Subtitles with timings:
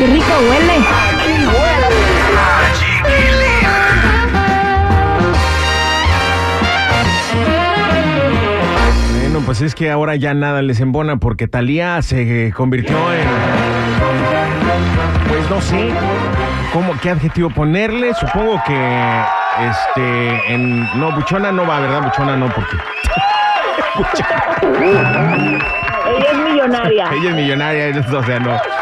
[0.00, 0.74] Qué rico huele!
[9.20, 13.28] Bueno, pues es que ahora ya nada les embona porque Talía se convirtió en.
[15.28, 15.90] Pues no sé.
[16.72, 18.14] ¿Cómo, ¿Qué adjetivo ponerle?
[18.14, 19.22] Supongo que.
[19.68, 20.54] Este.
[20.54, 22.04] En, no, buchona no va, ¿verdad?
[22.04, 22.76] Buchona no, porque.
[26.16, 27.10] Ella es millonaria.
[27.12, 28.79] Ella es millonaria, o sea, no.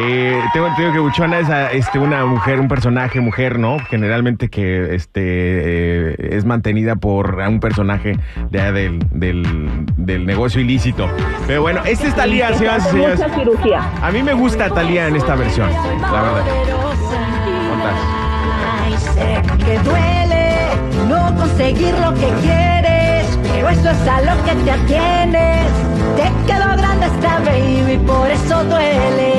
[0.00, 3.78] Eh, tengo entendido que Buchona es a- este, una mujer, un personaje mujer, ¿no?
[3.90, 8.16] Generalmente que este, eh, es mantenida por un personaje
[8.50, 11.08] de, del, del, del negocio ilícito.
[11.48, 13.18] Pero bueno, esta es Talía, señoras y señores.
[13.20, 13.80] mucha cirugía.
[14.00, 15.68] A mí me gusta Talía en esta versión,
[16.00, 16.44] la verdad.
[17.68, 17.94] ¿Cuántas?
[18.84, 24.54] Ay, sé que duele no conseguir lo que quieres, pero eso es a lo que
[24.64, 25.66] te atienes.
[26.16, 29.32] Te quedó grande esta baby, por eso duele.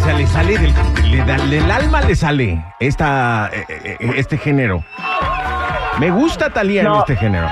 [0.00, 0.72] O sea, le sale del,
[1.10, 4.82] le da- del alma, le sale esta, eh, eh, este género.
[5.98, 7.00] Me gusta Talía en No.
[7.00, 7.46] este género.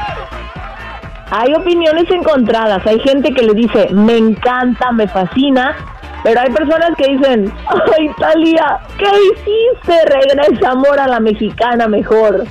[1.31, 2.85] Hay opiniones encontradas.
[2.87, 5.77] Hay gente que le dice, me encanta, me fascina.
[6.25, 9.99] Pero hay personas que dicen, ay, Talía, ¿qué hiciste?
[10.07, 12.45] Regresa amor a la mexicana mejor.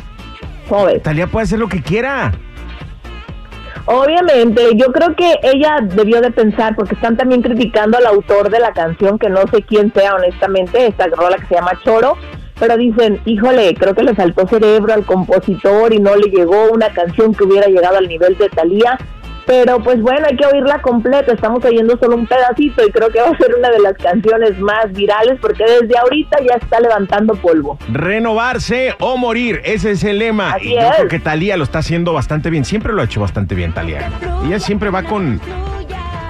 [0.70, 1.02] ¿Sabes?
[1.02, 2.32] Talía puede hacer lo que quiera.
[3.90, 8.60] Obviamente, yo creo que ella debió de pensar, porque están también criticando al autor de
[8.60, 12.18] la canción, que no sé quién sea honestamente, esta rola que se llama Choro,
[12.60, 16.90] pero dicen, híjole, creo que le faltó cerebro al compositor y no le llegó una
[16.90, 18.98] canción que hubiera llegado al nivel de Thalía.
[19.48, 23.22] Pero pues bueno, hay que oírla completa, estamos oyendo solo un pedacito y creo que
[23.22, 27.34] va a ser una de las canciones más virales porque desde ahorita ya está levantando
[27.36, 27.80] polvo.
[27.92, 30.52] Renovarse o morir, ese es el lema.
[30.54, 30.96] Así y yo es.
[30.98, 32.66] creo que Talía lo está haciendo bastante bien.
[32.66, 34.10] Siempre lo ha hecho bastante bien, Talía.
[34.46, 35.40] Ella siempre va con,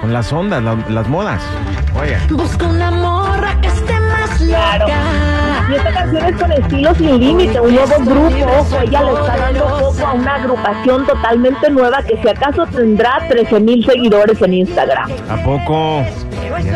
[0.00, 1.42] con las ondas, la- las modas.
[2.00, 2.16] Oye.
[2.30, 4.86] Busco una morra que esté más Claro.
[5.70, 8.46] Y esta canción es con estilo sin límite, un nuevo grupo.
[8.58, 13.18] Ojo, ella le está dando foco a una agrupación totalmente nueva que si acaso tendrá
[13.28, 15.10] 13 mil seguidores en Instagram.
[15.28, 16.04] ¿A poco?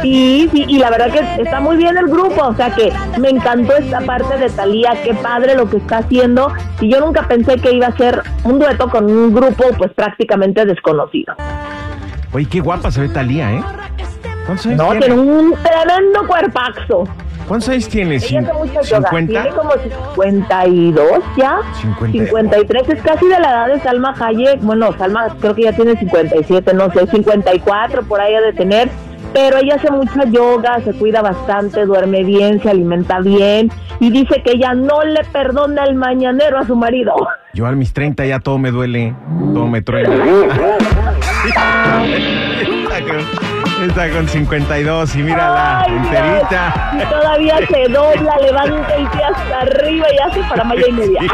[0.03, 3.31] Sí, sí, y la verdad que está muy bien el grupo, o sea que me
[3.31, 6.53] encantó esta parte de Thalía, qué padre lo que está haciendo.
[6.81, 10.67] Y yo nunca pensé que iba a ser un dueto con un grupo pues prácticamente
[10.67, 11.35] desconocido.
[12.33, 13.63] Oye, qué guapa se ve Talía, ¿eh?
[14.47, 15.07] ¿Cuántos años No, tiene?
[15.07, 17.05] tiene un tremendo cuerpaxo.
[17.47, 18.17] ¿Cuántos años tiene?
[18.17, 19.11] Ella hace mucho yoga.
[19.11, 19.27] ¿50?
[19.27, 21.59] Tiene como 52 ya.
[21.81, 22.27] 50.
[22.27, 24.61] 53 es casi de la edad de Salma Hayek.
[24.61, 28.89] Bueno, Salma creo que ya tiene 57, no sé, 54 por ahí ha de tener.
[29.33, 34.43] Pero ella hace mucha yoga, se cuida bastante, duerme bien, se alimenta bien y dice
[34.45, 37.15] que ella no le perdona el mañanero a su marido.
[37.55, 39.15] Yo a mis 30 ya todo me duele,
[39.55, 40.11] todo me truena.
[43.73, 46.07] está, con, está con 52 y mírala, Ay, Dios.
[46.07, 46.93] enterita.
[46.95, 51.21] Y todavía se dobla, levanta el pie hasta arriba y hace para malla y media.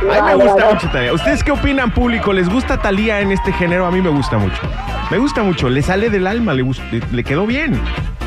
[0.00, 1.12] A mí me gusta mucho Talía.
[1.12, 2.32] ¿Ustedes qué opinan, público?
[2.32, 3.84] ¿Les gusta Talía en este género?
[3.84, 4.56] A mí me gusta mucho.
[5.10, 5.68] Me gusta mucho.
[5.68, 6.64] Le sale del alma, le,
[7.12, 7.78] le quedó bien.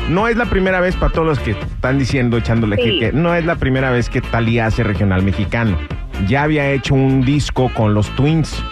[0.08, 2.98] No es la primera vez para todos los que están diciendo, echándole Sí.
[3.00, 5.78] que no es la primera vez que Talía hace regional mexicano.
[6.26, 8.62] Ya había hecho un disco con los Twins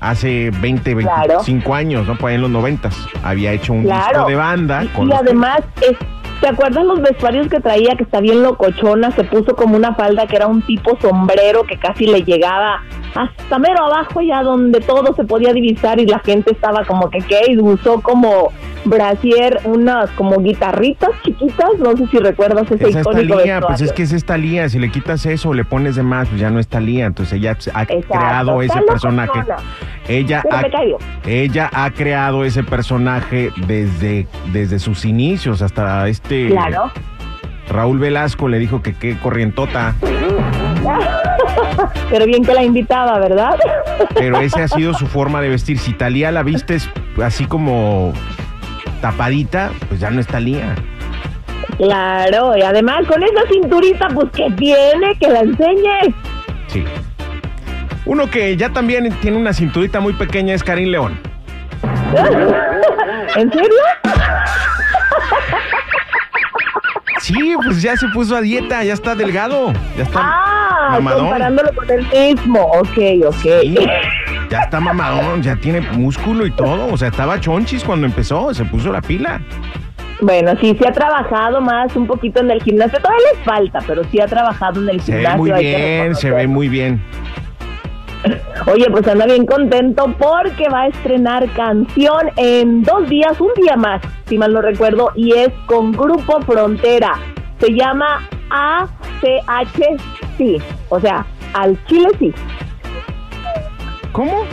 [0.00, 1.28] hace 20, Claro.
[1.28, 2.16] 25 años, ¿no?
[2.16, 2.88] Por ahí en los 90
[3.22, 4.08] Había hecho un Claro.
[4.08, 4.84] disco de banda.
[4.84, 5.96] Y, con y los además, es,
[6.40, 9.10] ¿te acuerdas los vestuarios que traía que está bien locochona?
[9.12, 12.80] Se puso como una falda que era un tipo sombrero que casi le llegaba
[13.14, 17.18] hasta mero abajo ya donde todo se podía divisar y la gente estaba como que
[17.18, 18.52] qué y usó como
[18.84, 23.66] brasier unas como guitarritas chiquitas, no sé si recuerdas ese Esa es icónico Talía, vestuario.
[23.66, 24.68] pues es que es Talía.
[24.68, 27.06] Si le quitas eso o le pones de más, pues ya no es Talía.
[27.06, 28.08] Entonces ella ha Exacto.
[28.08, 29.40] creado ese personaje.
[30.08, 36.90] Ella Pero ha, ella ha creado ese personaje desde, desde sus inicios hasta este Claro.
[37.68, 39.94] Raúl Velasco le dijo que qué corrientota,
[42.10, 43.54] Pero bien que la invitaba, ¿verdad?
[44.14, 45.78] pero esa ha sido su forma de vestir.
[45.78, 46.88] Si Talía la vistes
[47.22, 48.12] así como
[49.00, 50.74] tapadita, pues ya no es Talía.
[51.78, 56.14] claro, y además con esa cinturita, pues que tiene, que la enseñe.
[56.68, 56.84] Sí.
[58.06, 61.18] Uno que ya también tiene una cinturita muy pequeña es Karim León.
[63.36, 63.70] ¿En serio?
[67.20, 71.26] Sí, pues ya se puso a dieta, ya está delgado, ya está Ah, mamadón.
[71.26, 72.62] comparándolo con el mismo.
[72.72, 73.34] Ok, ok.
[73.42, 73.76] Sí,
[74.50, 76.92] ya está mamadón, ya tiene músculo y todo.
[76.92, 79.40] O sea, estaba chonchis cuando empezó, se puso la pila.
[80.20, 82.98] Bueno, sí, sí ha trabajado más un poquito en el gimnasio.
[82.98, 85.38] Todavía le falta, pero sí ha trabajado en el Se ve gimnasio.
[85.38, 87.02] muy hay que bien, se ve muy bien.
[88.66, 93.76] Oye, pues anda bien contento porque va a estrenar canción en dos días, un día
[93.76, 97.14] más, si mal no recuerdo, y es con Grupo Frontera.
[97.58, 100.00] Se llama ACH
[100.36, 100.58] Sí,
[100.88, 101.24] o sea,
[101.54, 102.32] al Chile sí.
[104.12, 104.44] ¿Cómo?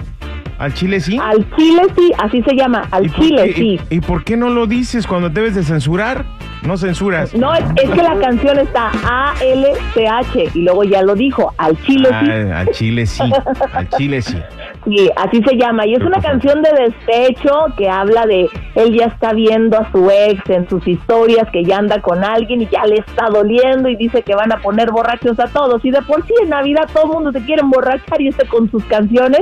[0.60, 1.20] ¿Al chile sí?
[1.22, 3.80] Al Chile sí, así se llama, al ¿Y por Chile qué- sí.
[3.92, 6.26] ¿Y, y por qué no lo dices cuando debes de censurar?
[6.64, 7.34] No censuras.
[7.34, 12.10] No, es, es que la canción está A-L-C-H y luego ya lo dijo, al Chile
[12.10, 12.32] sí.
[12.32, 13.24] Ah, al chile sí,
[13.74, 14.38] al chile sí.
[14.86, 15.86] Sí, así se llama.
[15.86, 20.10] Y es una canción de despecho que habla de él ya está viendo a su
[20.10, 23.98] ex en sus historias, que ya anda con alguien y ya le está doliendo y
[23.98, 25.84] dice que van a poner borrachos a todos.
[25.84, 28.72] Y de por sí en Navidad todo el mundo se quiere emborrachar y este con
[28.72, 29.42] sus canciones.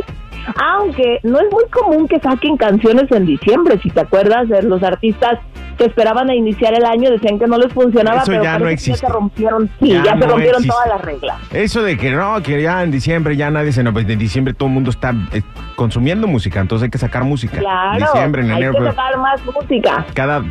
[0.64, 4.84] Aunque no es muy común que saquen canciones en diciembre, si te acuerdas de los
[4.84, 5.40] artistas
[5.76, 8.66] que esperaban a iniciar el año decían que no les funcionaba, Eso pero ya no
[8.66, 9.00] que existe.
[9.00, 10.68] se rompieron, sí, Ya ya, se rompieron existe.
[10.70, 11.38] todas las reglas.
[11.52, 13.84] Eso de que no, que ya en diciembre ya nadie se...
[13.84, 15.42] No, pues en diciembre todo el mundo está eh,
[15.76, 17.58] consumiendo música, entonces hay que sacar música.
[17.60, 20.06] Claro, diciembre, en hay enero, que pero sacar más música.
[20.14, 20.44] cada,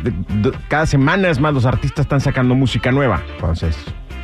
[0.67, 3.21] cada semana es más los artistas están sacando música nueva.
[3.35, 3.77] Entonces,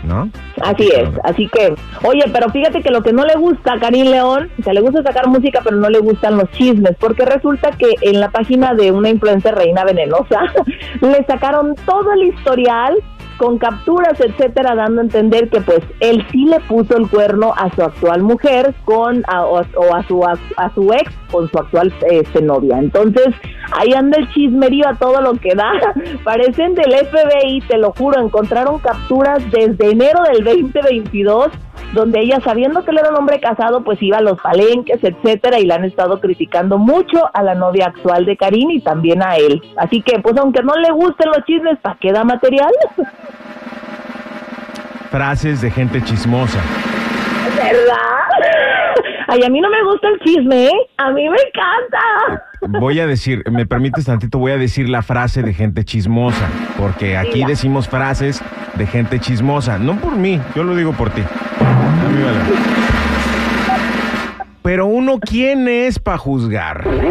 [0.04, 0.30] ¿no?
[0.62, 4.08] Así es, así que, oye, pero fíjate que lo que no le gusta a Karim
[4.08, 7.72] León, o sea, le gusta sacar música, pero no le gustan los chismes, porque resulta
[7.72, 10.42] que en la página de una influencer reina venenosa
[11.02, 12.96] le sacaron todo el historial
[13.42, 17.74] con capturas, etcétera, dando a entender que pues él sí le puso el cuerno a
[17.74, 21.92] su actual mujer con a- o, o a su a, su ex con su actual
[22.12, 22.78] este, novia.
[22.78, 23.30] Entonces,
[23.72, 25.72] ahí anda el chismerío a todo lo que da.
[26.24, 31.48] Parecen del FBI, te lo juro, encontraron capturas desde enero del 2022
[31.94, 35.60] donde ella sabiendo que él era un hombre casado, pues iba a los palenques, etcétera,
[35.60, 39.36] y le han estado criticando mucho a la novia actual de Karim y también a
[39.36, 39.62] él.
[39.78, 42.72] Así que, pues aunque no le gusten los chismes, ¿para qué da material?
[45.10, 46.60] Frases de gente chismosa.
[47.56, 48.12] ¿Verdad?
[49.28, 50.90] Ay, a mí no me gusta el chisme, ¿eh?
[50.98, 52.44] A mí me encanta.
[52.80, 56.48] Voy a decir, me permites tantito, voy a decir la frase de gente chismosa,
[56.78, 58.42] porque aquí decimos frases
[58.76, 61.24] de gente chismosa, no por mí, yo lo digo por ti.
[64.64, 66.84] Pero uno, ¿quién es para juzgar?
[66.84, 67.02] Pues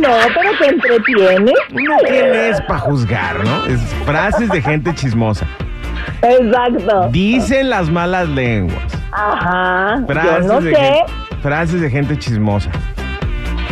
[0.00, 1.52] no, pero te entretiene.
[1.72, 3.64] Uno, ¿quién es para juzgar, no?
[3.66, 5.46] Es frases de gente chismosa.
[6.20, 7.08] Exacto.
[7.10, 8.82] Dicen las malas lenguas.
[9.12, 10.00] Ajá.
[10.00, 10.80] Yo Frases, no de, sé.
[10.80, 11.04] gen-
[11.42, 12.70] frases de gente chismosa.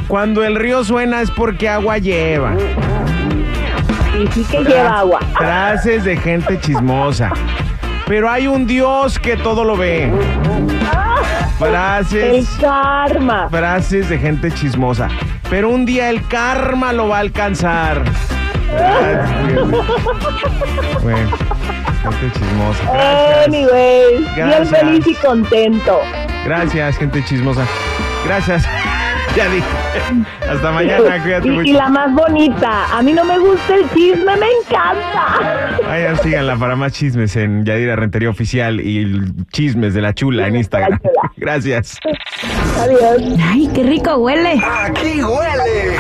[0.08, 2.54] Cuando el río suena es porque agua lleva.
[4.18, 5.20] Y sí que lleva agua.
[5.36, 7.30] Frases de gente chismosa.
[8.10, 10.06] Pero hay un Dios que todo lo ve.
[10.06, 13.48] El Frases, karma.
[13.48, 15.06] frases de gente chismosa.
[15.48, 18.02] Pero un día el karma lo va a alcanzar.
[21.02, 21.30] Bueno,
[22.02, 22.92] gente chismosa.
[22.92, 23.46] Gracias.
[23.46, 24.80] Anyways, bien Gracias.
[24.80, 26.00] feliz y contento.
[26.44, 27.64] Gracias, gente chismosa.
[28.26, 28.66] Gracias.
[29.36, 29.66] Ya dije.
[30.50, 31.72] Hasta mañana, cuídate Y, y mucho.
[31.74, 35.78] la más bonita, a mí no me gusta el chisme, me encanta.
[35.86, 39.22] Vayan, síganla para más chismes en Yadira Rentería Oficial y
[39.52, 40.98] chismes de la chula en Instagram.
[41.36, 41.98] Gracias.
[42.80, 43.22] Adiós.
[43.40, 44.60] Ay, qué rico huele.
[44.84, 45.96] Aquí huele